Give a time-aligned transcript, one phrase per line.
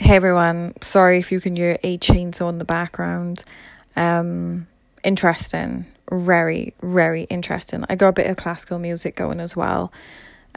[0.00, 3.44] Hey everyone, sorry if you can hear a chainsaw in the background.
[3.94, 4.66] Um,
[5.04, 7.84] interesting, very, very interesting.
[7.86, 9.92] I got a bit of classical music going as well,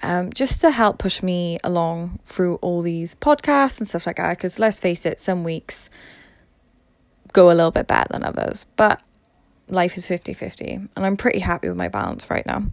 [0.02, 4.38] um, just to help push me along through all these podcasts and stuff like that.
[4.38, 5.90] Because let's face it, some weeks
[7.34, 9.02] go a little bit better than others, but
[9.68, 12.64] life is 50 50, and I'm pretty happy with my balance right now.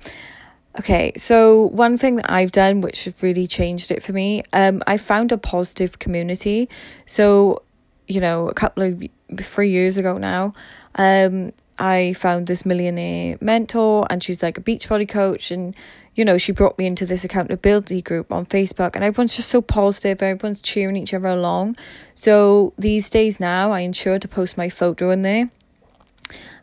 [0.78, 4.82] Okay, so one thing that I've done which has really changed it for me, um,
[4.86, 6.68] I found a positive community.
[7.06, 7.62] So,
[8.06, 9.02] you know, a couple of
[9.40, 10.52] three years ago now,
[10.94, 15.74] um, I found this millionaire mentor, and she's like a Beachbody coach, and
[16.14, 19.60] you know, she brought me into this accountability group on Facebook, and everyone's just so
[19.62, 20.22] positive.
[20.22, 21.76] Everyone's cheering each other along.
[22.14, 25.50] So these days now, I ensure to post my photo in there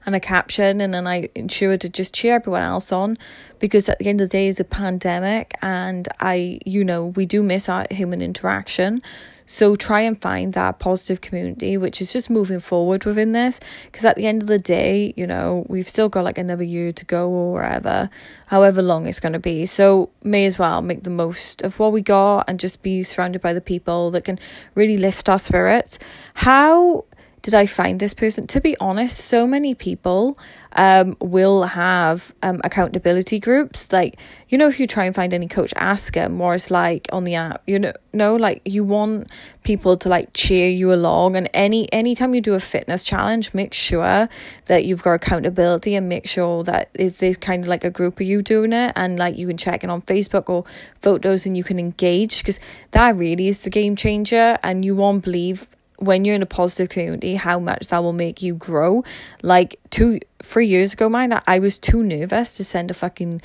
[0.08, 3.18] and a caption and then I ensure to just cheer everyone else on
[3.60, 7.26] because at the end of the day it's a pandemic and I you know we
[7.26, 9.02] do miss our human interaction.
[9.50, 14.06] So try and find that positive community which is just moving forward within this because
[14.06, 17.06] at the end of the day you know we've still got like another year to
[17.06, 18.10] go or whatever
[18.48, 19.66] however long it's going to be.
[19.66, 23.42] So may as well make the most of what we got and just be surrounded
[23.42, 24.40] by the people that can
[24.74, 26.00] really lift our spirits.
[26.34, 27.04] How
[27.42, 28.48] did I find this person?
[28.48, 30.38] To be honest, so many people
[30.74, 33.92] um, will have um, accountability groups.
[33.92, 34.18] Like,
[34.50, 37.24] you know, if you try and find any coach, ask them, or it's like on
[37.24, 39.32] the app, you know, no, like you want
[39.64, 41.36] people to like cheer you along.
[41.36, 44.28] And any anytime you do a fitness challenge, make sure
[44.66, 48.20] that you've got accountability and make sure that is there's kind of like a group
[48.20, 50.66] of you doing it and like you can check it on Facebook or
[51.02, 52.60] photos and you can engage because
[52.92, 56.90] that really is the game changer and you won't believe when you're in a positive
[56.90, 59.04] community, how much that will make you grow.
[59.44, 63.42] Like two, three years ago, mine, I was too nervous to send a fucking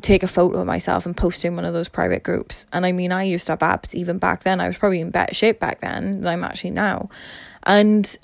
[0.00, 2.66] take a photo of myself and post in one of those private groups.
[2.72, 4.60] And I mean, I used to have apps even back then.
[4.60, 7.08] I was probably in better shape back then than I'm actually now.
[7.64, 8.18] And,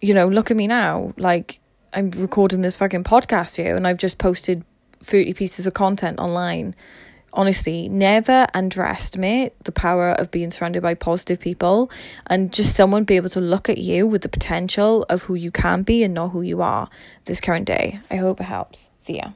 [0.00, 1.12] you know, look at me now.
[1.16, 1.58] Like,
[1.92, 4.64] I'm recording this fucking podcast for you, and I've just posted
[5.00, 6.74] 30 pieces of content online
[7.32, 11.90] honestly, never underestimate the power of being surrounded by positive people
[12.26, 15.50] and just someone be able to look at you with the potential of who you
[15.50, 16.88] can be and not who you are
[17.24, 18.00] this current day.
[18.10, 18.90] I hope it helps.
[18.98, 19.30] See ya.